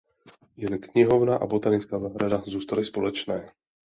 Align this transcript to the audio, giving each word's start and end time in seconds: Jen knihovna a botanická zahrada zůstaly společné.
Jen 0.61 0.79
knihovna 0.79 1.37
a 1.37 1.45
botanická 1.47 1.99
zahrada 1.99 2.43
zůstaly 2.45 2.85
společné. 2.85 3.45